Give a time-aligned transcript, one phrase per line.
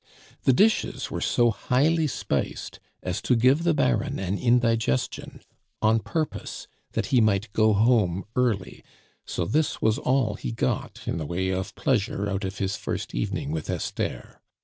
[0.45, 5.41] The dishes were so highly spiced as to give the Baron an indigestion,
[5.79, 8.83] on purpose that he might go home early;
[9.27, 13.13] so this was all he got in the way of pleasure out of his first
[13.13, 14.41] evening with Esther.